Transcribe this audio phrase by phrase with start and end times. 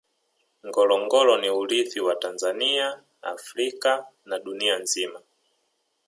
[0.67, 2.87] ngorongoro ni urithi wa tanzania
[3.33, 3.93] africa
[4.25, 5.19] na dunia nzima